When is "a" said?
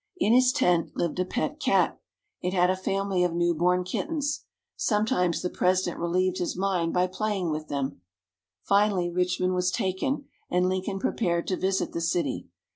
1.19-1.25, 2.71-2.75